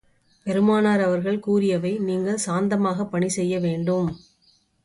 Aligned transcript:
பெருமானார் 0.45 1.01
அவர்கள் 1.01 1.39
கூறியவை 1.39 1.97
நீங்கள் 1.99 2.39
சாந்தமாகப் 2.45 3.11
பணி 3.11 3.29
செய்ய 3.29 3.59
வேண்டும். 3.59 4.09